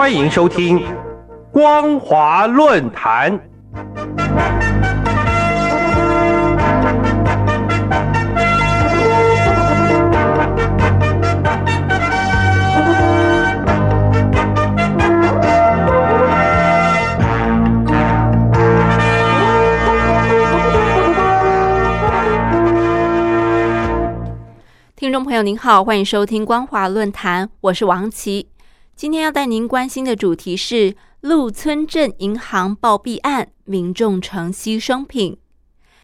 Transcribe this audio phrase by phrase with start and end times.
[0.00, 0.82] 欢迎收听
[1.52, 3.38] 光华论坛。
[24.96, 28.49] 听众朋友您好，欢迎收听光华论坛，我是王琦。
[29.00, 35.38] 今天要带您关心的主题是鹿村镇银行暴毙案，民众成牺牲品。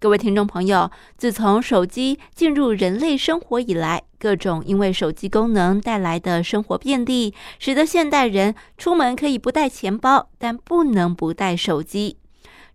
[0.00, 12.16] 各位听众朋友，自从手机进入人类生活以来，各种因为手机功能带来的生活便利，使得现代人出门可以不带钱包，但不能不带手机。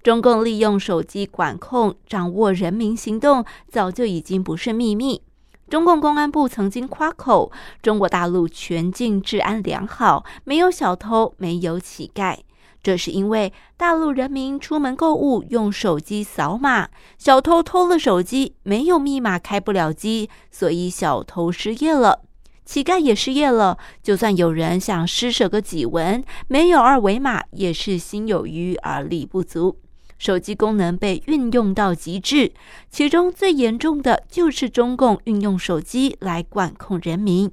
[0.01, 5.23] 中共利用手机管控、掌握人民行动，早就已经不是秘密。
[5.69, 12.37] 中共公安部曾经夸口，中国大陆全境治安良好，没有小偷，没有乞丐。
[12.83, 22.21] 这是因为大陆人民出门购物用手机扫码，小偷偷了手机，没有密码开不了机，所以小偷失业了，
[22.63, 23.79] 乞丐也失业了。
[24.03, 29.79] 就算有人想施舍个几文，没有二维码，也是心有余而力不足。
[30.17, 32.53] 手机功能被运用到极致，
[32.89, 37.51] 其中最严重的就是中共运用手机来管控人民。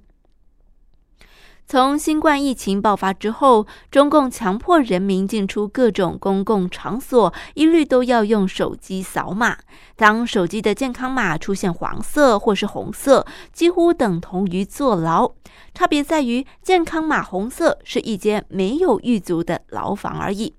[1.64, 9.56] 从新冠疫情爆发之后，中共强迫人民进出各种公共场所，一律都要用手机扫码。
[9.96, 15.32] 当手机的健康码出现黄色或是红色，几乎等同于坐牢。
[15.72, 20.54] 差别在于，健康码红色是一间没有狱卒的牢房而已。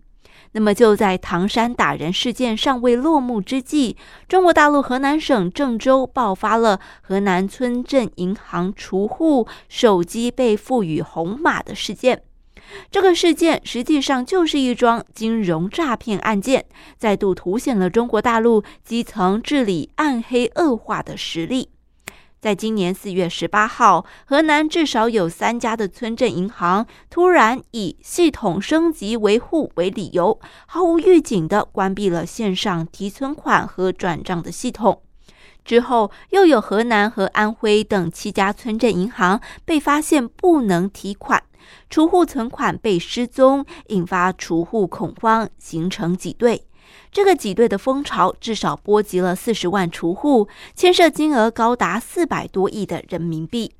[0.53, 12.23] 那么就在唐山打人事件尚未落幕之际，中国大陆河南省郑州爆发了河南村镇银行储户手机被赋予红码的事件。
[12.89, 16.65] 这个事件实际上就是一桩金融诈骗案件，
[16.97, 21.69] 再度凸显了中国大陆基层治理暗黑恶化的实力。
[22.43, 35.03] 在今年四月十八号，河南至少有三家的村镇银行突然以系统升级维护为理由，毫无预警的关闭了线上提存款和转账的系统。
[35.63, 41.41] 之后，又有河南和安徽等七家村镇银行被发现不能提款，
[41.89, 46.67] 储户存款被失踪，引发储户恐慌，形成挤兑。
[47.11, 53.73] 这个挤兑的风潮至少波及了四十万储户，牵涉金额高达四百多亿的人民币。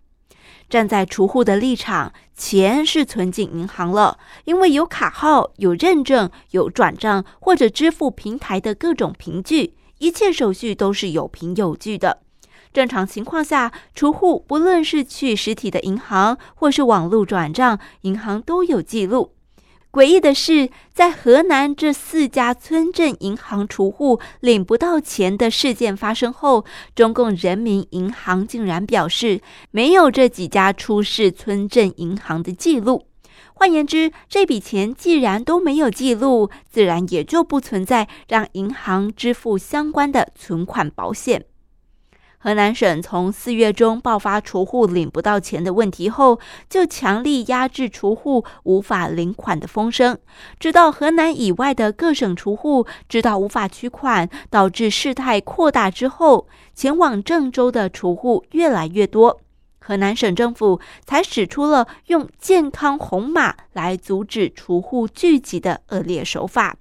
[0.69, 12.19] 站在储户的立场，钱是存进银行了，因为有卡号、有认证、有转账或者支付平台的各种凭据，一切手续都是有凭有据的。
[12.72, 19.35] 正常情况下，储户不论是去实体的银行或是网络转账，银行都有记录。
[19.94, 26.66] 诡异的是，在河南这四家村镇银行储户领不到钱的事件发生后，
[26.96, 29.40] 中共人民银行竟然表示
[29.70, 33.06] 没有这几家出事村镇银行的记录。
[33.54, 41.46] 换言之，这笔钱既然都没有记录，自然也就不存在让银行支付相关的存款保险。
[42.44, 50.18] 河南省从四月中爆发储户领不到钱的问题后，就强力压制储户无法领款的风声，
[50.59, 59.40] 直到河南以外的各省储户知道无法取款，导致事态扩大之后，前往郑州的储户越来越多，
[59.80, 66.75] 河南省政府才使出了用健康红码来阻止储户聚集的恶劣手法。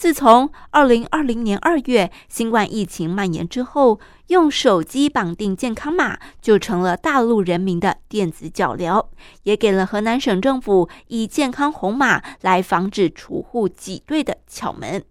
[0.00, 9.08] 自从二零二零年二月新冠疫情蔓延之后，用手机绑定健康码就成了大陆人民的电子脚镣，
[9.42, 15.04] 也给了河南省政府以健康红码来防止储户挤兑的窍门。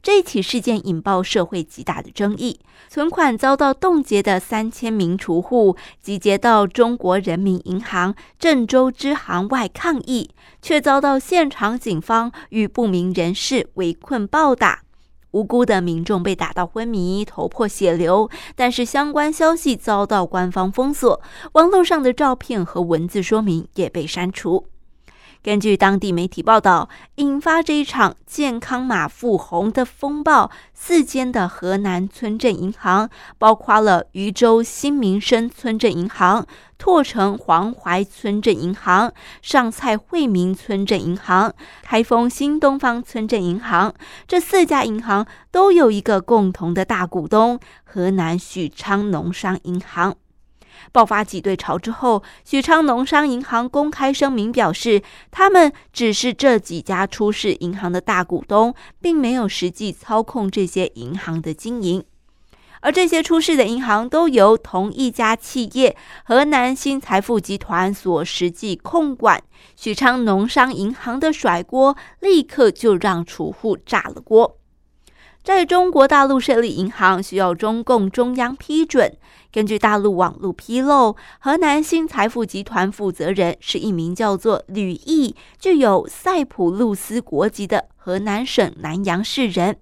[0.00, 10.30] 这一起事件引爆社会极大的争议，存款遭到冻结的三千名储户集结到中国人民银行郑州支行外抗议，
[10.62, 14.82] 却遭到现场警方与不明人士围困暴打，
[15.32, 18.30] 无辜的民众被打到昏迷、头破血流。
[18.54, 21.20] 但是相关消息遭到官方封锁，
[21.52, 24.64] 网络上的照片和文字说明也被删除。
[25.42, 33.08] 根据当地媒体报道，引发这一场健康码复红的风暴，四间的河南村镇银行，
[33.38, 36.44] 包括了禹州新民生村镇银行、
[36.76, 43.94] 拓城黄淮村镇银行、上蔡惠民村镇银行、开封新东方村镇银行，
[44.26, 50.16] 这四家银行都有一个共同的大股东——河南许昌农商银行。
[50.92, 62.04] 爆发挤兑潮之后，许昌农商银行公开声明表示，他们只是这几家出事银行的大股东，并没有实际操控这些银行的经营。
[62.80, 69.42] 而这些出事的银行都由同一家企业河南新财富集团所实际控管。
[69.74, 74.58] 许昌农商银行的甩锅，立刻就让储户炸了锅。
[75.48, 79.16] 在中国大陆设立银行需要中共中央批准。
[79.50, 89.78] 根据大陆网络披露，河南新财富集团负责人是一名叫做吕毅、具有塞浦路斯国籍的河南省南阳市人。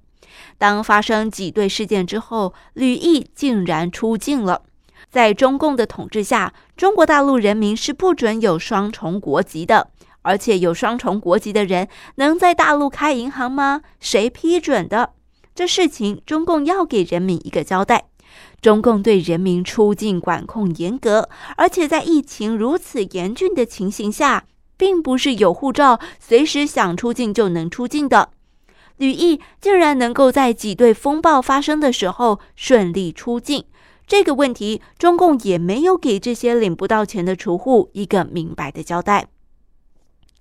[0.56, 4.62] 当发生挤兑事件之后，吕毅竟然出境了。
[5.10, 9.90] 在中共的统治下，中国大陆人民是不准有双重国籍的，
[10.22, 13.82] 而且有双重国籍的人能在大陆开银行吗？
[13.98, 15.14] 谁批准的？
[15.56, 18.04] 这事情中共要给人民一个交代。
[18.60, 24.44] 中共对人民出境管控严格，而且在疫情如此严峻的情形下，
[24.76, 28.28] 并不是有护照随时想出境就能出境的。
[28.98, 33.64] 吕毅竟然能够在挤兑风暴发生的时候顺利出境，
[34.06, 39.28] 这个问题中共也没有给这些领不到钱的储户一个明白的交代。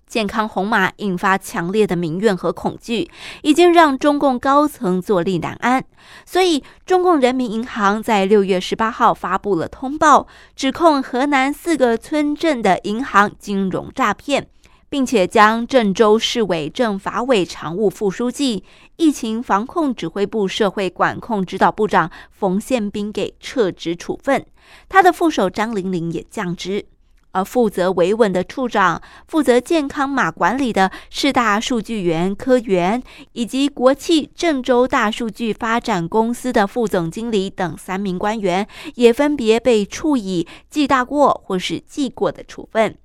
[0.07, 3.09] 健康红码引发强烈的民怨和恐惧，
[3.41, 5.83] 已经让中共高层坐立难安。
[6.25, 14.47] 所以，中共人民银行在六月十八号发布了通报，指控河南四个村镇的银行金融诈骗，
[14.89, 18.63] 并且将郑州市委政法委常务副书记、
[18.97, 24.45] 疫情防控指挥部社会管控指导部长冯宪兵给撤职处分，
[24.87, 26.85] 他的副手张玲玲也降职。
[27.35, 33.03] 而负责维稳的处长、负责健康码管理的市大数据员科员，
[33.33, 42.97] 以及国企郑州大数据发展公司的副总经理等三名官员，也分别被处以记大过或是记过的处分。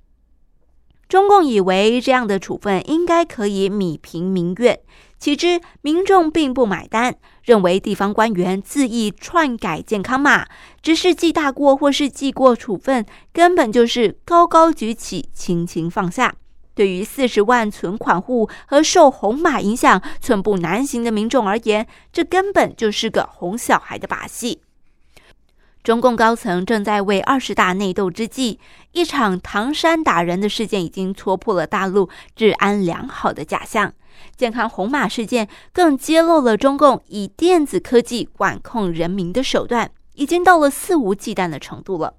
[1.09, 4.79] 中共以为这样的处分应该可以弭平民怨。
[5.21, 7.15] 岂知民众并不买单，
[7.45, 10.47] 认为地方官员恣意篡改健康码，
[10.81, 16.35] 只是记大过或是记过处分，根本就是高高举起，轻轻放下。
[16.75, 24.63] 对于四十万存款户和受红码影响寸步难行的民众而言，这根本就是个哄小孩的把戏。
[25.83, 28.59] 中共高层正在为二十大内斗之际，
[28.93, 33.93] 一场唐山打人的事件已经戳破了大陆治安良好的假象。
[34.37, 42.15] 健康红码事件更揭露了中共以电子科技管控人民的手段，已经到了肆无忌惮的程度了。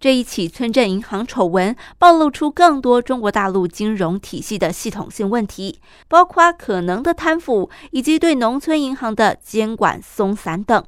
[0.00, 10.84] 这一起村镇银行丑闻暴露出更多中国大陆金融体系的系统性问题，包括可能的贪腐以及对农村银行的监管松散等。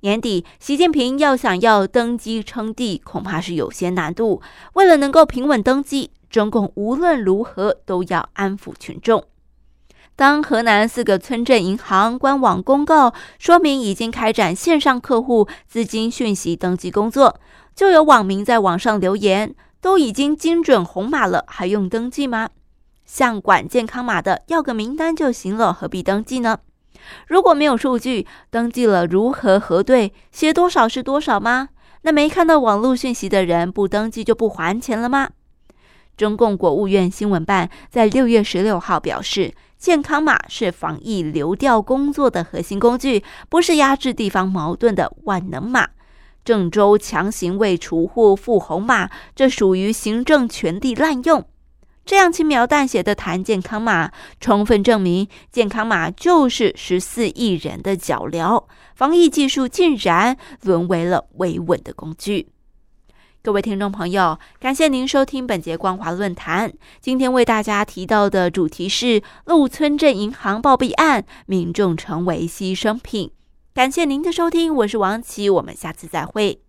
[0.00, 4.40] 年底，习近平要想要登基称帝，恐怕是有些难度。
[4.74, 9.24] 为了能够平稳登基，中共无论如何都要安抚群众。
[10.18, 17.38] 当河南四个村镇银行官网公告说明已经开展线上客户资金讯息登记工作，
[17.72, 22.48] 就有网民在网上留言：“都已经精准红码了，还用登记吗？
[23.04, 26.58] 像管健康码的要个名单就行了，何必登记呢？
[27.28, 30.12] 如果没有数据，登记了如何核对？
[30.32, 31.68] 写多少是多少吗？
[32.02, 35.30] 那没看到网络讯息的人不登记就不还钱了吗？”
[36.18, 39.54] 中共国务院新闻办在六月十六号表示。
[39.78, 45.88] 健康码是防疫流调工作的核心工具，不是压制地方矛盾的万能码。
[46.44, 51.46] 郑州强行为储户付红码，这属于行政权力滥用。
[52.04, 62.48] 这样轻描淡写的谈健康码，充分证明健康码就是十四亿人的脚镣，防疫技术竟然沦为了维稳的工具。
[63.40, 66.72] 各位听众朋友，感谢您收听本节光华论坛。
[67.00, 73.30] 今天为大家提到的主题是鹿村镇银行暴毙案，民众成为牺牲品。
[73.72, 76.60] 感谢您的收听，我是王琦，我们下次再会。